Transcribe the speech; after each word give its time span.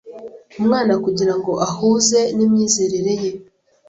Umwana 0.59 0.93
kugira 1.03 1.33
ngo 1.39 1.51
ahuze 1.67 2.19
n'imyizerere 2.37 3.13
ye 3.21 3.31